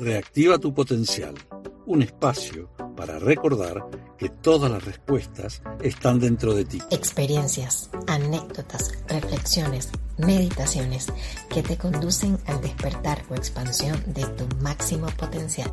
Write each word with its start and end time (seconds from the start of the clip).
Reactiva 0.00 0.56
tu 0.56 0.72
potencial, 0.72 1.34
un 1.84 2.00
espacio 2.00 2.70
para 2.96 3.18
recordar 3.18 3.84
que 4.16 4.30
todas 4.30 4.70
las 4.70 4.82
respuestas 4.82 5.60
están 5.82 6.18
dentro 6.18 6.54
de 6.54 6.64
ti. 6.64 6.78
Experiencias, 6.90 7.90
anécdotas, 8.06 8.94
reflexiones, 9.08 9.90
meditaciones 10.16 11.08
que 11.50 11.62
te 11.62 11.76
conducen 11.76 12.38
al 12.46 12.62
despertar 12.62 13.24
o 13.28 13.34
expansión 13.34 14.02
de 14.06 14.24
tu 14.24 14.48
máximo 14.62 15.08
potencial. 15.18 15.70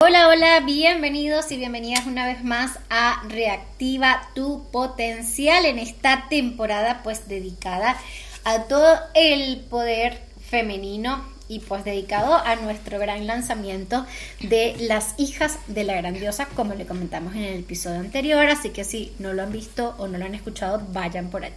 Hola, 0.00 0.26
hola, 0.26 0.58
bienvenidos 0.66 1.52
y 1.52 1.56
bienvenidas 1.56 2.04
una 2.06 2.26
vez 2.26 2.42
más 2.42 2.80
a 2.90 3.22
Reactiva 3.28 4.28
tu 4.34 4.68
potencial 4.72 5.64
en 5.64 5.78
esta 5.78 6.28
temporada 6.28 7.02
pues 7.04 7.28
dedicada 7.28 7.96
a 8.42 8.64
todo 8.64 8.98
el 9.14 9.60
poder 9.70 10.20
femenino 10.40 11.35
y 11.48 11.60
pues 11.60 11.84
dedicado 11.84 12.34
a 12.34 12.56
nuestro 12.56 12.98
gran 12.98 13.26
lanzamiento 13.26 14.06
de 14.40 14.76
Las 14.80 15.14
hijas 15.18 15.58
de 15.66 15.84
la 15.84 15.94
grandiosa, 15.94 16.46
como 16.54 16.74
le 16.74 16.86
comentamos 16.86 17.34
en 17.34 17.44
el 17.44 17.60
episodio 17.60 18.00
anterior, 18.00 18.46
así 18.46 18.70
que 18.70 18.84
si 18.84 19.12
no 19.18 19.32
lo 19.32 19.42
han 19.42 19.52
visto 19.52 19.94
o 19.98 20.08
no 20.08 20.18
lo 20.18 20.24
han 20.24 20.34
escuchado, 20.34 20.82
vayan 20.92 21.30
por 21.30 21.44
allá. 21.44 21.54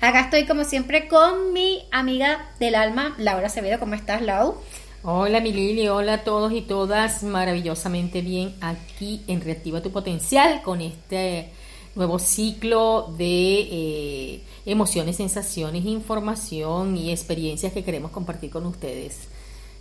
Acá 0.00 0.20
estoy 0.20 0.46
como 0.46 0.64
siempre 0.64 1.08
con 1.08 1.52
mi 1.52 1.84
amiga 1.90 2.50
del 2.60 2.74
alma, 2.74 3.14
Laura 3.18 3.46
Acevedo, 3.46 3.78
¿cómo 3.78 3.94
estás, 3.94 4.22
Lau? 4.22 4.56
Hola 5.02 5.40
mi 5.40 5.52
Lili, 5.52 5.86
hola 5.86 6.14
a 6.14 6.24
todos 6.24 6.52
y 6.52 6.62
todas, 6.62 7.22
maravillosamente 7.22 8.22
bien 8.22 8.54
aquí 8.60 9.22
en 9.28 9.40
Reactiva 9.40 9.80
tu 9.80 9.92
Potencial 9.92 10.62
con 10.62 10.80
este 10.80 11.50
nuevo 11.96 12.18
ciclo 12.18 13.12
de 13.16 13.58
eh, 13.60 14.40
emociones, 14.66 15.16
sensaciones, 15.16 15.84
información 15.86 16.96
y 16.96 17.10
experiencias 17.10 17.72
que 17.72 17.82
queremos 17.82 18.12
compartir 18.12 18.50
con 18.50 18.66
ustedes. 18.66 19.28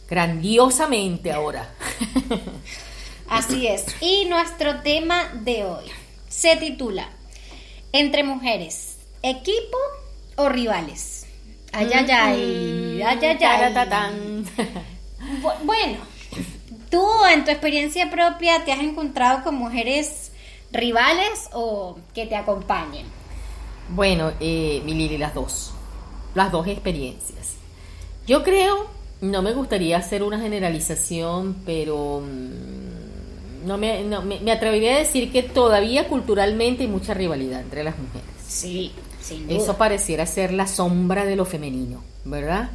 Grandiosamente 0.09 1.31
ahora. 1.31 1.75
Así 3.29 3.67
es. 3.67 3.85
Y 4.01 4.25
nuestro 4.25 4.81
tema 4.81 5.29
de 5.41 5.65
hoy 5.65 5.85
se 6.29 6.55
titula 6.55 7.09
Entre 7.91 8.23
mujeres, 8.23 8.97
equipo 9.21 9.77
o 10.37 10.47
rivales. 10.47 11.25
Ay, 11.73 11.89
ay, 11.93 12.11
ay, 12.11 13.01
ay, 13.01 13.37
ay, 13.43 14.45
Bueno, 15.65 15.97
tú 16.89 17.05
en 17.33 17.43
tu 17.43 17.51
experiencia 17.51 18.09
propia 18.09 18.63
te 18.63 18.71
has 18.71 18.79
encontrado 18.79 19.43
con 19.43 19.55
mujeres 19.55 20.31
rivales 20.75 21.49
o 21.53 21.97
que 22.13 22.25
te 22.25 22.35
acompañen. 22.35 23.05
Bueno, 23.89 24.31
eh, 24.39 24.81
mi 24.85 24.93
Lili, 24.93 25.17
las 25.17 25.33
dos. 25.33 25.73
Las 26.33 26.51
dos 26.51 26.67
experiencias. 26.67 27.55
Yo 28.27 28.43
creo, 28.43 28.87
no 29.21 29.41
me 29.41 29.53
gustaría 29.53 29.97
hacer 29.97 30.23
una 30.23 30.39
generalización, 30.39 31.57
pero 31.65 32.21
mm, 32.21 33.67
no, 33.67 33.77
me, 33.77 34.03
no 34.03 34.21
me, 34.23 34.51
atrevería 34.51 34.95
a 34.95 34.99
decir 34.99 35.31
que 35.31 35.43
todavía 35.43 36.07
culturalmente 36.07 36.83
hay 36.83 36.89
mucha 36.89 37.13
rivalidad 37.13 37.61
entre 37.61 37.83
las 37.83 37.97
mujeres. 37.97 38.27
Sí, 38.47 38.91
sin 39.21 39.49
Eso 39.49 39.77
pareciera 39.77 40.25
ser 40.25 40.53
la 40.53 40.67
sombra 40.67 41.25
de 41.25 41.35
lo 41.35 41.45
femenino, 41.45 42.03
¿verdad? 42.23 42.71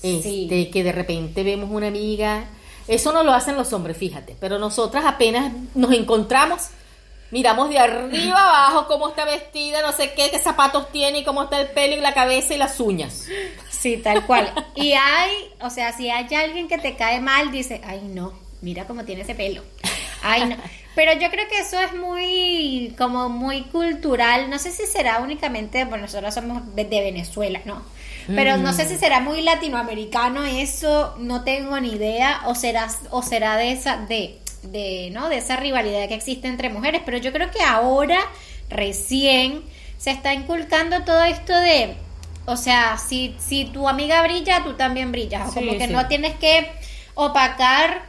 Sí. 0.00 0.20
Este, 0.24 0.70
que 0.70 0.82
de 0.82 0.92
repente 0.92 1.44
vemos 1.44 1.70
una 1.70 1.86
amiga. 1.86 2.46
Eso 2.88 3.12
no 3.12 3.22
lo 3.22 3.32
hacen 3.32 3.56
los 3.56 3.72
hombres, 3.72 3.96
fíjate, 3.96 4.36
pero 4.40 4.58
nosotras 4.58 5.04
apenas 5.06 5.52
nos 5.76 5.92
encontramos 5.92 6.70
miramos 7.32 7.70
de 7.70 7.78
arriba 7.78 8.38
abajo 8.38 8.86
cómo 8.86 9.08
está 9.08 9.24
vestida, 9.24 9.82
no 9.82 9.90
sé 9.90 10.12
qué, 10.12 10.30
qué 10.30 10.38
zapatos 10.38 10.92
tiene 10.92 11.20
y 11.20 11.24
cómo 11.24 11.42
está 11.42 11.60
el 11.60 11.68
pelo 11.68 11.96
y 11.96 12.00
la 12.00 12.14
cabeza 12.14 12.54
y 12.54 12.58
las 12.58 12.78
uñas. 12.78 13.26
Sí, 13.70 13.96
tal 13.96 14.24
cual. 14.26 14.52
Y 14.76 14.92
hay, 14.92 15.32
o 15.60 15.70
sea, 15.70 15.92
si 15.92 16.08
hay 16.08 16.32
alguien 16.34 16.68
que 16.68 16.78
te 16.78 16.94
cae 16.94 17.20
mal, 17.20 17.50
dice, 17.50 17.80
ay 17.84 18.02
no, 18.02 18.32
mira 18.60 18.86
cómo 18.86 19.04
tiene 19.04 19.22
ese 19.22 19.34
pelo. 19.34 19.62
Ay 20.22 20.46
no. 20.46 20.56
Pero 20.94 21.14
yo 21.14 21.30
creo 21.30 21.48
que 21.48 21.58
eso 21.58 21.80
es 21.80 21.94
muy, 21.94 22.94
como 22.98 23.28
muy 23.28 23.62
cultural. 23.62 24.50
No 24.50 24.58
sé 24.58 24.70
si 24.70 24.86
será 24.86 25.20
únicamente, 25.20 25.84
bueno, 25.84 26.02
nosotros 26.02 26.34
somos 26.34 26.62
de, 26.76 26.84
Venezuela, 26.84 27.60
¿no? 27.64 27.82
Pero 28.26 28.56
no 28.56 28.72
sé 28.72 28.86
si 28.88 28.96
será 28.98 29.18
muy 29.18 29.42
latinoamericano 29.42 30.44
eso, 30.44 31.16
no 31.18 31.42
tengo 31.42 31.80
ni 31.80 31.92
idea, 31.92 32.42
o 32.46 32.54
será, 32.54 32.88
o 33.10 33.20
será 33.22 33.56
de 33.56 33.72
esa, 33.72 33.96
de 33.96 34.38
de, 34.62 35.10
¿no? 35.12 35.28
de 35.28 35.38
esa 35.38 35.56
rivalidad 35.56 36.08
que 36.08 36.14
existe 36.14 36.48
entre 36.48 36.68
mujeres, 36.68 37.02
pero 37.04 37.18
yo 37.18 37.32
creo 37.32 37.50
que 37.50 37.62
ahora 37.62 38.20
recién 38.68 39.62
se 39.98 40.10
está 40.10 40.34
inculcando 40.34 41.02
todo 41.04 41.22
esto 41.24 41.54
de, 41.54 41.96
o 42.46 42.56
sea, 42.56 42.98
si, 42.98 43.34
si 43.38 43.66
tu 43.66 43.88
amiga 43.88 44.22
brilla, 44.22 44.62
tú 44.64 44.74
también 44.74 45.12
brillas, 45.12 45.52
como 45.52 45.76
que 45.76 45.86
no 45.86 46.06
tienes 46.08 46.34
que 46.36 46.70
opacar 47.14 48.02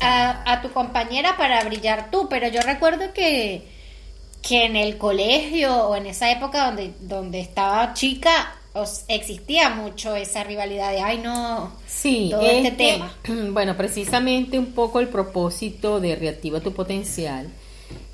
a, 0.00 0.52
a, 0.52 0.62
tu 0.62 0.72
compañera 0.72 1.36
para 1.36 1.62
brillar 1.64 2.10
tú, 2.10 2.28
pero 2.28 2.48
yo 2.48 2.60
recuerdo 2.62 3.12
que, 3.12 3.68
que 4.42 4.64
en 4.64 4.76
el 4.76 4.98
colegio 4.98 5.88
o 5.88 5.96
en 5.96 6.06
esa 6.06 6.30
época 6.30 6.66
donde, 6.66 6.94
donde 7.00 7.40
estaba 7.40 7.92
chica, 7.94 8.57
existía 9.08 9.70
mucho 9.70 10.14
esa 10.14 10.44
rivalidad 10.44 10.92
de, 10.92 11.00
ay 11.00 11.18
no, 11.18 11.72
sí, 11.86 12.28
todo 12.30 12.42
este 12.42 12.72
tema. 12.72 13.14
Bueno, 13.50 13.76
precisamente 13.76 14.58
un 14.58 14.72
poco 14.72 15.00
el 15.00 15.08
propósito 15.08 16.00
de 16.00 16.16
Reactiva 16.16 16.60
tu 16.60 16.72
Potencial 16.72 17.48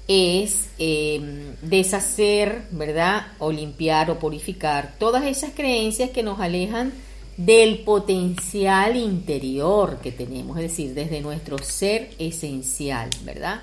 es 0.07 0.67
em, 0.79 1.55
deshacer, 1.63 2.63
¿verdad? 2.71 3.29
O 3.39 3.51
limpiar 3.51 4.11
o 4.11 4.19
purificar 4.19 4.95
todas 4.99 5.25
esas 5.25 5.53
creencias 5.53 6.11
que 6.11 6.23
nos 6.23 6.41
alejan 6.41 6.93
del 7.37 7.79
potencial 7.81 8.97
interior 8.97 9.99
que 10.01 10.13
tenemos, 10.13 10.57
es 10.59 10.65
decir, 10.65 10.95
desde 10.95 11.21
nuestro 11.21 11.59
ser 11.59 12.11
esencial, 12.19 13.11
¿verdad? 13.25 13.63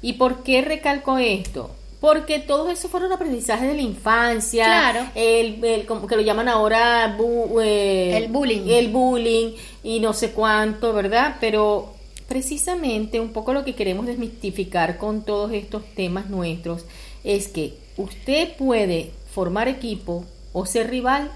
¿Y 0.00 0.14
por 0.14 0.42
qué 0.42 0.62
recalco 0.62 1.18
esto? 1.18 1.70
Porque 2.00 2.38
todos 2.38 2.72
esos 2.72 2.90
fueron 2.90 3.12
aprendizajes 3.12 3.68
de 3.68 3.74
la 3.74 3.82
infancia. 3.82 4.64
Claro. 4.64 5.06
El, 5.14 5.84
como 5.86 6.06
que 6.06 6.16
lo 6.16 6.22
llaman 6.22 6.48
ahora 6.48 7.16
eh, 7.62 8.16
el 8.16 8.28
bullying. 8.28 8.62
El 8.68 8.88
bullying 8.88 9.52
y 9.84 10.00
no 10.00 10.14
sé 10.14 10.30
cuánto, 10.30 10.94
¿verdad? 10.94 11.36
Pero 11.40 11.94
precisamente 12.26 13.20
un 13.20 13.30
poco 13.32 13.52
lo 13.52 13.64
que 13.64 13.74
queremos 13.74 14.06
desmistificar 14.06 14.96
con 14.96 15.24
todos 15.24 15.52
estos 15.52 15.84
temas 15.94 16.30
nuestros 16.30 16.84
es 17.22 17.48
que 17.48 17.74
usted 17.96 18.56
puede 18.56 19.10
formar 19.34 19.68
equipo 19.68 20.24
o 20.52 20.64
ser 20.64 20.90
rival 20.90 21.30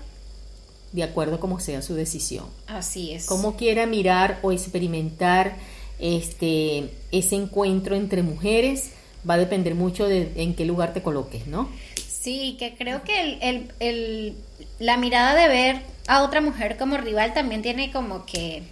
de 0.93 1.03
acuerdo 1.03 1.41
como 1.41 1.61
sea 1.61 1.83
su 1.83 1.95
decisión. 1.95 2.47
Así 2.69 3.13
es. 3.13 3.27
Como 3.27 3.57
quiera 3.57 3.85
mirar 3.87 4.39
o 4.43 4.53
experimentar 4.53 5.57
este 5.99 6.91
ese 7.13 7.37
encuentro 7.37 7.97
entre 7.97 8.23
mujeres 8.23 8.93
va 9.29 9.35
a 9.35 9.39
depender 9.39 9.75
mucho 9.75 10.07
de 10.07 10.33
en 10.37 10.55
qué 10.55 10.65
lugar 10.65 10.93
te 10.93 11.03
coloques, 11.03 11.47
¿no? 11.47 11.69
Sí, 12.09 12.57
que 12.59 12.75
creo 12.75 13.03
que 13.03 13.21
el, 13.21 13.39
el, 13.43 13.73
el, 13.81 14.37
la 14.79 14.97
mirada 14.97 15.35
de 15.35 15.49
ver 15.49 15.83
a 16.07 16.23
otra 16.23 16.41
mujer 16.41 16.77
como 16.77 16.97
rival 16.97 17.35
también 17.35 17.63
tiene 17.63 17.91
como 17.93 18.25
que, 18.25 18.63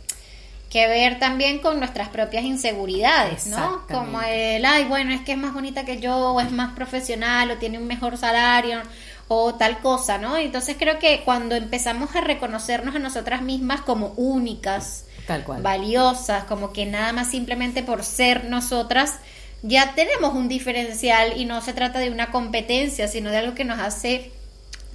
que 0.71 0.87
ver 0.89 1.19
también 1.19 1.59
con 1.59 1.79
nuestras 1.79 2.09
propias 2.09 2.45
inseguridades, 2.45 3.47
¿no? 3.47 3.83
Como 3.91 4.23
el, 4.23 4.65
ay, 4.65 4.85
bueno, 4.85 5.13
es 5.13 5.21
que 5.21 5.33
es 5.33 5.39
más 5.39 5.53
bonita 5.53 5.85
que 5.85 6.01
yo, 6.01 6.33
o 6.33 6.41
es 6.41 6.51
más 6.51 6.75
profesional, 6.75 7.51
o 7.51 7.59
tiene 7.59 7.79
un 7.79 7.87
mejor 7.87 8.17
salario, 8.17 8.81
o 9.29 9.55
tal 9.55 9.81
cosa, 9.81 10.19
¿no? 10.19 10.37
Entonces 10.37 10.77
creo 10.79 10.99
que 10.99 11.23
cuando 11.25 11.55
empezamos 11.55 12.15
a 12.17 12.21
reconocernos 12.23 12.95
a 12.95 12.99
nosotras 12.99 13.43
mismas 13.43 13.83
como 13.83 14.09
únicas, 14.17 15.05
tal 15.27 15.45
cual. 15.45 15.63
valiosas, 15.63 16.45
como 16.45 16.73
que 16.73 16.87
nada 16.87 17.13
más 17.13 17.29
simplemente 17.31 17.83
por 17.83 18.03
ser 18.05 18.45
nosotras, 18.45 19.17
ya 19.63 19.95
tenemos 19.95 20.35
un 20.35 20.49
diferencial 20.49 21.35
y 21.37 21.45
no 21.45 21.61
se 21.61 21.73
trata 21.73 21.99
de 22.01 22.11
una 22.11 22.31
competencia, 22.31 23.09
sino 23.09 23.31
de 23.31 23.39
algo 23.39 23.55
que 23.55 23.65
nos 23.65 23.79
hace 23.79 24.33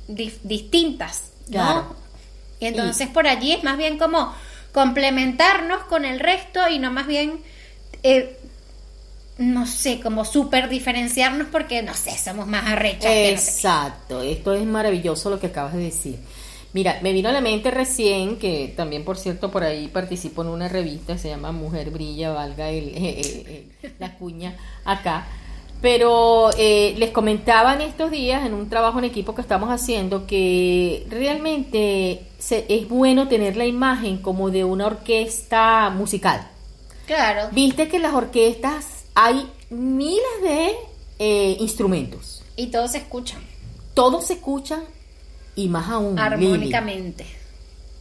distintas, 0.07 1.31
¿no? 1.49 1.95
Y 2.59 2.65
entonces 2.65 3.07
por 3.07 3.27
allí 3.27 3.53
es 3.53 3.63
más 3.63 3.77
bien 3.77 3.97
como 3.97 4.33
complementarnos 4.73 5.83
con 5.83 6.05
el 6.05 6.19
resto 6.19 6.67
y 6.69 6.79
no 6.79 6.91
más 6.91 7.07
bien, 7.07 7.39
eh, 8.03 8.37
no 9.37 9.65
sé, 9.67 9.99
como 9.99 10.25
súper 10.25 10.67
diferenciarnos 10.67 11.47
porque, 11.51 11.81
no 11.83 11.93
sé, 11.93 12.17
somos 12.17 12.47
más 12.47 12.67
arrechas. 12.67 13.11
Exacto, 13.11 14.21
esto 14.21 14.53
es 14.53 14.65
maravilloso 14.65 15.29
lo 15.29 15.39
que 15.39 15.47
acabas 15.47 15.73
de 15.73 15.83
decir. 15.83 16.19
Mira, 16.77 16.99
me 17.01 17.11
vino 17.11 17.27
a 17.27 17.31
la 17.31 17.41
mente 17.41 17.71
recién, 17.71 18.37
que 18.37 18.71
también 18.77 19.03
por 19.03 19.17
cierto 19.17 19.49
por 19.49 19.63
ahí 19.63 19.87
participo 19.87 20.43
en 20.43 20.49
una 20.49 20.67
revista, 20.67 21.17
se 21.17 21.27
llama 21.27 21.51
Mujer 21.51 21.89
Brilla, 21.89 22.33
valga 22.33 22.69
el, 22.69 23.65
la 23.99 24.15
cuña 24.15 24.55
acá. 24.85 25.25
Pero 25.81 26.51
eh, 26.55 26.93
les 26.99 27.09
comentaba 27.09 27.73
en 27.73 27.81
estos 27.81 28.11
días, 28.11 28.45
en 28.45 28.53
un 28.53 28.69
trabajo 28.69 28.99
en 28.99 29.05
equipo 29.05 29.33
que 29.33 29.41
estamos 29.41 29.71
haciendo, 29.71 30.27
que 30.27 31.07
realmente 31.09 32.27
es 32.47 32.87
bueno 32.87 33.27
tener 33.27 33.57
la 33.57 33.65
imagen 33.65 34.19
como 34.19 34.51
de 34.51 34.63
una 34.63 34.85
orquesta 34.85 35.89
musical. 35.89 36.47
Claro. 37.07 37.49
Viste 37.53 37.87
que 37.87 37.95
en 37.95 38.03
las 38.03 38.13
orquestas 38.13 39.05
hay 39.15 39.49
miles 39.71 40.41
de 40.43 40.75
eh, 41.17 41.57
instrumentos. 41.59 42.43
Y 42.55 42.67
todos 42.67 42.91
se 42.91 42.99
escuchan. 42.99 43.41
Todos 43.95 44.27
se 44.27 44.33
escuchan 44.33 44.83
y 45.57 45.67
más 45.67 45.89
aún 45.89 46.17
armónicamente. 46.17 47.25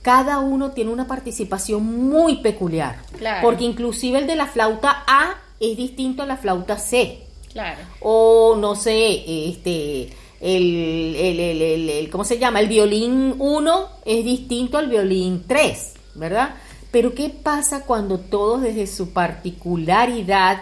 cada 0.03 0.39
uno 0.39 0.71
tiene 0.71 0.93
una 0.93 1.09
participación 1.09 1.85
muy 2.09 2.37
peculiar. 2.37 2.99
Claro. 3.19 3.43
Porque 3.43 3.65
inclusive 3.65 4.21
el 4.21 4.29
de 4.29 4.37
la 4.37 4.47
flauta 4.47 5.03
A 5.09 5.35
es 5.59 5.77
distinto 5.77 6.23
a 6.23 6.27
la 6.27 6.37
flauta 6.37 6.79
C. 6.79 7.25
Claro. 7.53 7.81
O 8.01 8.55
no 8.57 8.77
sé, 8.77 9.49
este, 9.49 10.11
el, 10.41 11.17
el, 11.17 11.41
el, 11.41 11.63
el- 11.63 11.91
el- 11.91 12.11
¿cómo 12.11 12.23
se 12.25 12.39
llama? 12.39 12.61
El 12.61 12.69
violín 12.69 13.35
1 13.39 13.89
es 14.05 14.25
distinto 14.25 14.79
al 14.79 14.89
violín 14.89 15.43
3, 15.49 15.95
¿verdad? 16.15 16.55
Pero 16.93 17.15
¿qué 17.15 17.31
pasa 17.31 17.85
cuando 17.85 18.19
todos 18.21 18.63
desde 18.63 18.87
su 18.87 19.11
particularidad 19.13 20.61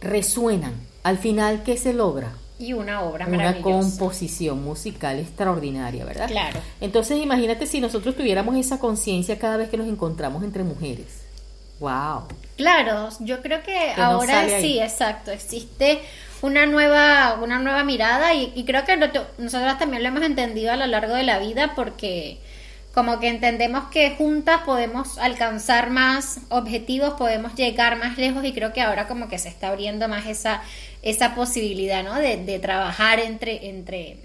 resuenan? 0.00 0.74
Al 1.02 1.18
final, 1.18 1.62
¿qué 1.64 1.76
se 1.76 1.92
logra? 1.92 2.32
Y 2.60 2.74
una 2.74 3.00
obra 3.00 3.26
Una 3.26 3.36
maravillosa. 3.38 3.98
composición 3.98 4.62
musical 4.62 5.18
extraordinaria, 5.18 6.04
¿verdad? 6.04 6.28
Claro. 6.28 6.60
Entonces 6.80 7.18
imagínate 7.18 7.66
si 7.66 7.80
nosotros 7.80 8.14
tuviéramos 8.14 8.54
esa 8.56 8.78
conciencia 8.78 9.38
cada 9.38 9.56
vez 9.56 9.70
que 9.70 9.78
nos 9.78 9.88
encontramos 9.88 10.44
entre 10.44 10.62
mujeres. 10.62 11.22
¡Wow! 11.80 12.24
Claro, 12.58 13.08
yo 13.20 13.40
creo 13.40 13.62
que, 13.62 13.92
ahora 13.96 14.60
sí, 14.60 14.78
exacto, 14.78 15.30
existe 15.30 16.00
una 16.42 16.66
nueva, 16.66 17.38
una 17.42 17.58
nueva 17.58 17.82
mirada 17.84 18.34
y, 18.34 18.52
y 18.54 18.64
creo 18.64 18.84
que 18.84 18.98
nosotros 18.98 19.78
también 19.78 20.02
lo 20.02 20.10
hemos 20.10 20.22
entendido 20.22 20.70
a 20.72 20.76
lo 20.76 20.86
largo 20.86 21.14
de 21.14 21.22
la 21.22 21.38
vida 21.38 21.72
porque 21.74 22.38
como 22.94 23.20
que 23.20 23.28
entendemos 23.28 23.84
que 23.90 24.16
juntas 24.16 24.62
podemos 24.64 25.18
alcanzar 25.18 25.90
más 25.90 26.40
objetivos, 26.48 27.14
podemos 27.14 27.54
llegar 27.54 27.96
más 27.96 28.18
lejos 28.18 28.44
y 28.44 28.52
creo 28.52 28.72
que 28.72 28.80
ahora 28.80 29.06
como 29.06 29.28
que 29.28 29.38
se 29.38 29.48
está 29.48 29.68
abriendo 29.68 30.08
más 30.08 30.26
esa, 30.26 30.62
esa 31.02 31.34
posibilidad, 31.34 32.02
¿no? 32.02 32.14
De, 32.14 32.36
de 32.36 32.58
trabajar 32.58 33.20
entre, 33.20 33.68
entre, 33.68 34.16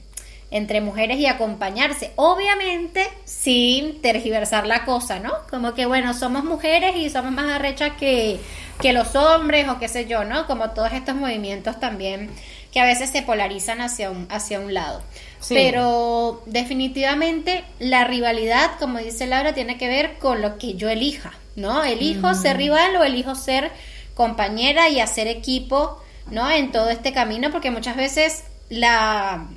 entre 0.49 0.81
mujeres 0.81 1.19
y 1.19 1.27
acompañarse. 1.27 2.11
Obviamente 2.15 3.07
sin 3.25 4.01
tergiversar 4.01 4.65
la 4.65 4.83
cosa, 4.83 5.19
¿no? 5.19 5.31
Como 5.49 5.75
que 5.75 5.85
bueno, 5.85 6.13
somos 6.15 6.43
mujeres 6.43 6.95
y 6.95 7.09
somos 7.11 7.31
más 7.31 7.51
arrechas 7.51 7.93
que, 7.99 8.39
que 8.81 8.93
los 8.93 9.15
hombres 9.15 9.69
o 9.69 9.77
qué 9.77 9.87
sé 9.87 10.07
yo, 10.07 10.23
¿no? 10.23 10.47
Como 10.47 10.71
todos 10.71 10.91
estos 10.93 11.15
movimientos 11.15 11.79
también 11.79 12.31
que 12.75 12.81
a 12.81 12.85
veces 12.85 13.09
se 13.09 13.21
polarizan 13.21 13.79
hacia 13.79 14.11
un, 14.11 14.27
hacia 14.29 14.59
un 14.59 14.73
lado. 14.73 15.01
Sí. 15.39 15.53
Pero 15.53 16.43
definitivamente 16.45 17.63
la 17.79 18.03
rivalidad, 18.03 18.71
como 18.79 18.97
dice 18.99 19.27
Laura, 19.27 19.53
tiene 19.53 19.77
que 19.77 19.87
ver 19.87 20.17
con 20.17 20.41
lo 20.41 20.57
que 20.57 20.73
yo 20.73 20.89
elija, 20.89 21.31
¿no? 21.55 21.85
Elijo 21.85 22.33
ser 22.33 22.57
rival 22.57 22.97
o 22.97 23.05
elijo 23.05 23.33
ser 23.33 23.71
compañera 24.13 24.89
y 24.89 24.99
hacer 24.99 25.27
equipo, 25.27 26.03
¿no? 26.29 26.51
En 26.51 26.73
todo 26.73 26.89
este 26.89 27.13
camino, 27.13 27.49
porque 27.49 27.71
muchas 27.71 27.95
veces 27.95 28.43
la 28.67 29.47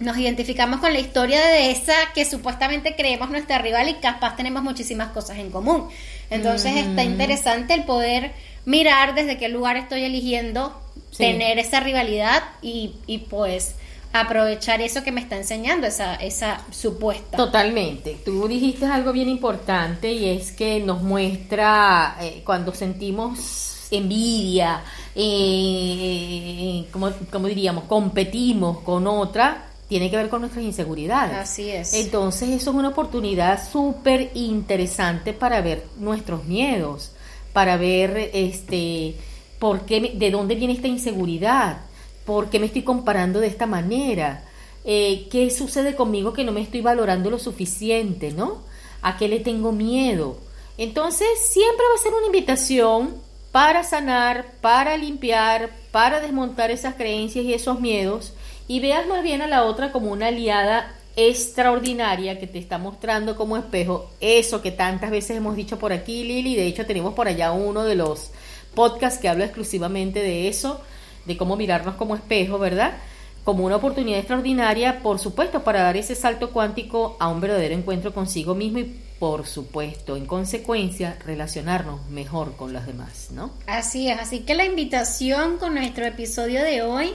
nos 0.00 0.16
identificamos 0.16 0.80
con 0.80 0.92
la 0.92 1.00
historia 1.00 1.44
de 1.44 1.70
esa 1.72 1.94
que 2.14 2.24
supuestamente 2.24 2.94
creemos 2.96 3.30
nuestra 3.30 3.58
rival 3.58 3.88
y 3.88 3.94
capaz 3.94 4.36
tenemos 4.36 4.62
muchísimas 4.62 5.08
cosas 5.08 5.38
en 5.38 5.50
común. 5.50 5.88
Entonces 6.30 6.76
está 6.76 7.02
interesante 7.04 7.74
el 7.74 7.84
poder 7.84 8.32
mirar 8.64 9.14
desde 9.14 9.38
qué 9.38 9.48
lugar 9.48 9.76
estoy 9.76 10.04
eligiendo 10.04 10.80
Sí. 11.10 11.18
tener 11.24 11.58
esa 11.58 11.80
rivalidad 11.80 12.42
y, 12.60 12.96
y 13.06 13.18
pues 13.18 13.74
aprovechar 14.12 14.80
eso 14.82 15.02
que 15.02 15.10
me 15.10 15.20
está 15.22 15.36
enseñando, 15.36 15.86
esa, 15.86 16.16
esa 16.16 16.60
supuesta. 16.70 17.36
Totalmente. 17.36 18.18
Tú 18.24 18.46
dijiste 18.46 18.84
algo 18.86 19.12
bien 19.12 19.28
importante 19.28 20.12
y 20.12 20.28
es 20.28 20.52
que 20.52 20.80
nos 20.80 21.02
muestra 21.02 22.16
eh, 22.20 22.42
cuando 22.44 22.74
sentimos 22.74 23.88
envidia, 23.90 24.82
eh, 25.14 26.84
como, 26.92 27.10
como 27.30 27.46
diríamos, 27.48 27.84
competimos 27.84 28.80
con 28.80 29.06
otra, 29.06 29.67
tiene 29.88 30.10
que 30.10 30.16
ver 30.16 30.28
con 30.28 30.42
nuestras 30.42 30.64
inseguridades. 30.64 31.36
Así 31.36 31.70
es. 31.70 31.94
Entonces 31.94 32.50
eso 32.50 32.70
es 32.70 32.76
una 32.76 32.88
oportunidad 32.88 33.66
súper 33.66 34.30
interesante 34.34 35.32
para 35.32 35.60
ver 35.62 35.84
nuestros 35.98 36.44
miedos, 36.44 37.12
para 37.52 37.76
ver 37.76 38.30
este 38.34 39.16
por 39.58 39.86
qué, 39.86 40.12
de 40.14 40.30
dónde 40.30 40.54
viene 40.54 40.74
esta 40.74 40.88
inseguridad, 40.88 41.78
por 42.24 42.50
qué 42.50 42.60
me 42.60 42.66
estoy 42.66 42.82
comparando 42.82 43.40
de 43.40 43.48
esta 43.48 43.66
manera, 43.66 44.44
eh, 44.84 45.26
qué 45.30 45.50
sucede 45.50 45.96
conmigo 45.96 46.32
que 46.32 46.44
no 46.44 46.52
me 46.52 46.60
estoy 46.60 46.80
valorando 46.80 47.30
lo 47.30 47.38
suficiente, 47.38 48.30
¿no? 48.32 48.58
¿A 49.02 49.16
qué 49.16 49.26
le 49.26 49.40
tengo 49.40 49.72
miedo? 49.72 50.38
Entonces 50.76 51.26
siempre 51.40 51.84
va 51.88 51.98
a 51.98 52.02
ser 52.02 52.12
una 52.14 52.26
invitación 52.26 53.16
para 53.50 53.82
sanar, 53.82 54.52
para 54.60 54.96
limpiar, 54.96 55.70
para 55.90 56.20
desmontar 56.20 56.70
esas 56.70 56.94
creencias 56.94 57.44
y 57.44 57.54
esos 57.54 57.80
miedos 57.80 58.34
y 58.68 58.80
veas 58.80 59.06
más 59.06 59.22
bien 59.22 59.42
a 59.42 59.48
la 59.48 59.64
otra 59.64 59.90
como 59.90 60.12
una 60.12 60.28
aliada 60.28 60.94
extraordinaria 61.16 62.38
que 62.38 62.46
te 62.46 62.58
está 62.58 62.78
mostrando 62.78 63.34
como 63.34 63.56
espejo 63.56 64.08
eso 64.20 64.62
que 64.62 64.70
tantas 64.70 65.10
veces 65.10 65.36
hemos 65.36 65.56
dicho 65.56 65.78
por 65.78 65.92
aquí, 65.92 66.22
Lili. 66.22 66.54
De 66.54 66.66
hecho, 66.66 66.86
tenemos 66.86 67.14
por 67.14 67.26
allá 67.26 67.50
uno 67.50 67.82
de 67.82 67.96
los 67.96 68.30
podcasts 68.74 69.18
que 69.18 69.28
habla 69.28 69.46
exclusivamente 69.46 70.20
de 70.20 70.46
eso, 70.46 70.80
de 71.24 71.36
cómo 71.36 71.56
mirarnos 71.56 71.96
como 71.96 72.14
espejo, 72.14 72.58
¿verdad? 72.60 72.98
Como 73.42 73.64
una 73.64 73.76
oportunidad 73.76 74.18
extraordinaria, 74.18 75.02
por 75.02 75.18
supuesto, 75.18 75.64
para 75.64 75.82
dar 75.82 75.96
ese 75.96 76.14
salto 76.14 76.50
cuántico 76.50 77.16
a 77.18 77.28
un 77.28 77.40
verdadero 77.40 77.74
encuentro 77.74 78.12
consigo 78.14 78.54
mismo 78.54 78.78
y, 78.78 79.00
por 79.18 79.46
supuesto, 79.46 80.14
en 80.16 80.26
consecuencia, 80.26 81.18
relacionarnos 81.24 82.06
mejor 82.10 82.54
con 82.54 82.72
los 82.72 82.86
demás, 82.86 83.30
¿no? 83.32 83.50
Así 83.66 84.08
es, 84.08 84.20
así 84.20 84.40
que 84.40 84.54
la 84.54 84.66
invitación 84.66 85.56
con 85.56 85.74
nuestro 85.74 86.04
episodio 86.04 86.62
de 86.62 86.82
hoy 86.82 87.14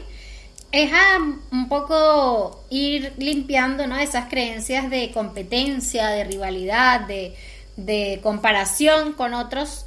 es 0.74 0.92
a 0.92 1.20
un 1.52 1.70
poco 1.70 2.66
ir 2.70 3.14
limpiando 3.18 3.88
¿no? 3.88 3.98
esas 4.00 4.28
creencias 4.30 4.90
de 4.90 5.12
competencia, 5.12 6.10
de 6.10 6.26
rivalidad, 6.26 7.02
de, 7.02 7.36
de 7.78 8.20
comparación 8.24 9.14
con 9.14 9.36
otros 9.36 9.86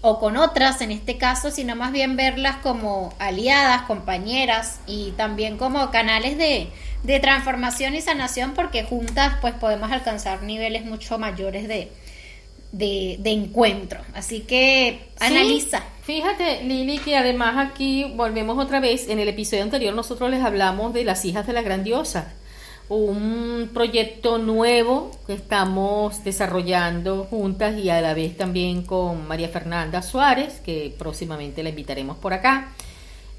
o 0.00 0.20
con 0.20 0.36
otras 0.36 0.80
en 0.80 0.92
este 0.92 1.18
caso, 1.18 1.50
sino 1.50 1.76
más 1.76 1.92
bien 1.92 2.16
verlas 2.16 2.58
como 2.58 3.14
aliadas, 3.18 3.82
compañeras 3.82 4.80
y 4.86 5.12
también 5.12 5.58
como 5.58 5.90
canales 5.90 6.38
de, 6.38 6.72
de 7.02 7.20
transformación 7.20 7.94
y 7.96 8.00
sanación 8.00 8.54
porque 8.54 8.84
juntas 8.84 9.34
pues 9.40 9.54
podemos 9.54 9.90
alcanzar 9.92 10.42
niveles 10.44 10.84
mucho 10.84 11.18
mayores 11.18 11.68
de, 11.68 11.92
de, 12.72 13.16
de 13.20 13.30
encuentro. 13.30 14.02
Así 14.14 14.42
que 14.42 15.10
Sí, 15.16 15.24
analiza. 15.26 15.84
Fíjate, 16.02 16.64
Lili, 16.64 16.98
que 16.98 17.16
además 17.16 17.54
aquí 17.70 18.12
volvemos 18.16 18.58
otra 18.58 18.80
vez. 18.80 19.08
En 19.08 19.20
el 19.20 19.28
episodio 19.28 19.62
anterior 19.62 19.94
nosotros 19.94 20.30
les 20.30 20.42
hablamos 20.42 20.92
de 20.92 21.04
las 21.04 21.24
hijas 21.24 21.46
de 21.46 21.52
la 21.52 21.62
grandiosa, 21.62 22.34
un 22.88 23.70
proyecto 23.72 24.38
nuevo 24.38 25.12
que 25.28 25.34
estamos 25.34 26.24
desarrollando 26.24 27.24
juntas 27.30 27.78
y 27.78 27.88
a 27.88 28.00
la 28.00 28.14
vez 28.14 28.36
también 28.36 28.82
con 28.82 29.28
María 29.28 29.48
Fernanda 29.48 30.02
Suárez, 30.02 30.60
que 30.64 30.92
próximamente 30.98 31.62
la 31.62 31.68
invitaremos 31.68 32.16
por 32.16 32.32
acá. 32.32 32.72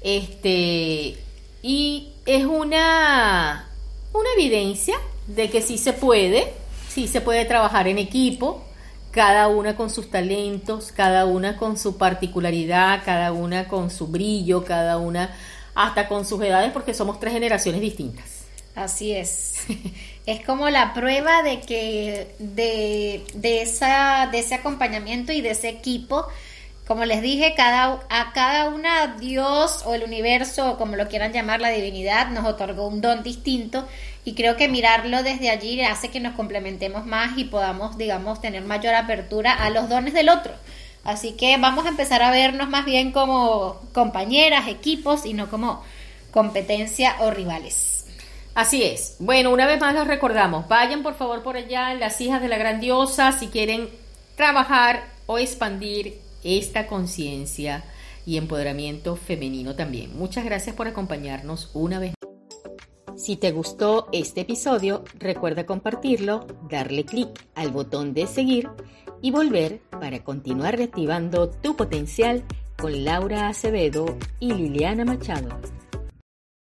Este, 0.00 1.18
y 1.62 2.12
es 2.24 2.46
una, 2.46 3.68
una 4.14 4.28
evidencia 4.38 4.96
de 5.26 5.50
que 5.50 5.60
sí 5.60 5.76
se 5.76 5.92
puede, 5.92 6.50
sí 6.88 7.08
se 7.08 7.20
puede 7.20 7.44
trabajar 7.44 7.88
en 7.88 7.98
equipo, 7.98 8.64
cada 9.14 9.46
una 9.46 9.76
con 9.76 9.90
sus 9.90 10.10
talentos, 10.10 10.90
cada 10.90 11.24
una 11.24 11.56
con 11.56 11.78
su 11.78 11.96
particularidad, 11.96 13.02
cada 13.04 13.32
una 13.32 13.68
con 13.68 13.88
su 13.88 14.08
brillo, 14.08 14.64
cada 14.64 14.98
una 14.98 15.36
hasta 15.76 16.08
con 16.08 16.26
sus 16.26 16.42
edades, 16.42 16.72
porque 16.72 16.94
somos 16.94 17.20
tres 17.20 17.32
generaciones 17.32 17.80
distintas. 17.80 18.24
Así 18.74 19.12
es. 19.12 19.54
Es 20.26 20.42
como 20.46 20.70
la 20.70 20.94
prueba 20.94 21.42
de 21.42 21.60
que 21.60 22.34
de, 22.38 23.22
de, 23.34 23.60
esa, 23.60 24.30
de 24.32 24.38
ese 24.38 24.54
acompañamiento 24.54 25.32
y 25.32 25.42
de 25.42 25.50
ese 25.50 25.68
equipo, 25.68 26.26
como 26.86 27.06
les 27.06 27.22
dije, 27.22 27.54
cada, 27.56 28.00
a 28.10 28.32
cada 28.34 28.68
una 28.68 29.16
Dios 29.18 29.82
o 29.86 29.94
el 29.94 30.04
universo, 30.04 30.72
o 30.72 30.76
como 30.76 30.96
lo 30.96 31.08
quieran 31.08 31.32
llamar, 31.32 31.60
la 31.60 31.70
divinidad, 31.70 32.28
nos 32.28 32.44
otorgó 32.44 32.88
un 32.88 33.00
don 33.00 33.22
distinto 33.22 33.88
y 34.24 34.34
creo 34.34 34.56
que 34.56 34.68
mirarlo 34.68 35.22
desde 35.22 35.50
allí 35.50 35.80
hace 35.80 36.10
que 36.10 36.20
nos 36.20 36.34
complementemos 36.34 37.06
más 37.06 37.38
y 37.38 37.44
podamos, 37.44 37.96
digamos, 37.96 38.40
tener 38.40 38.64
mayor 38.64 38.94
apertura 38.94 39.52
a 39.52 39.70
los 39.70 39.88
dones 39.88 40.12
del 40.12 40.28
otro. 40.28 40.52
Así 41.04 41.32
que 41.32 41.56
vamos 41.56 41.86
a 41.86 41.90
empezar 41.90 42.22
a 42.22 42.30
vernos 42.30 42.68
más 42.68 42.84
bien 42.84 43.12
como 43.12 43.80
compañeras, 43.92 44.68
equipos 44.68 45.24
y 45.24 45.34
no 45.34 45.48
como 45.48 45.82
competencia 46.30 47.16
o 47.20 47.30
rivales. 47.30 48.06
Así 48.54 48.82
es. 48.82 49.16
Bueno, 49.18 49.50
una 49.50 49.66
vez 49.66 49.80
más 49.80 49.94
los 49.94 50.06
recordamos. 50.06 50.68
Vayan 50.68 51.02
por 51.02 51.14
favor 51.16 51.42
por 51.42 51.56
allá 51.56 51.92
las 51.94 52.20
hijas 52.20 52.40
de 52.40 52.48
la 52.48 52.56
grandiosa 52.56 53.32
si 53.32 53.48
quieren 53.48 53.88
trabajar 54.36 55.04
o 55.26 55.38
expandir 55.38 56.23
esta 56.44 56.86
conciencia 56.86 57.84
y 58.26 58.36
empoderamiento 58.36 59.16
femenino 59.16 59.74
también. 59.74 60.16
Muchas 60.16 60.44
gracias 60.44 60.76
por 60.76 60.86
acompañarnos 60.86 61.70
una 61.74 61.98
vez. 61.98 62.14
Si 63.16 63.36
te 63.36 63.52
gustó 63.52 64.08
este 64.12 64.42
episodio, 64.42 65.04
recuerda 65.18 65.66
compartirlo, 65.66 66.46
darle 66.68 67.04
clic 67.04 67.28
al 67.54 67.70
botón 67.70 68.12
de 68.12 68.26
seguir 68.26 68.68
y 69.22 69.30
volver 69.30 69.80
para 69.90 70.22
continuar 70.22 70.76
reactivando 70.76 71.48
tu 71.48 71.76
potencial 71.76 72.44
con 72.76 73.04
Laura 73.04 73.48
Acevedo 73.48 74.18
y 74.40 74.52
Liliana 74.52 75.04
Machado. 75.04 75.48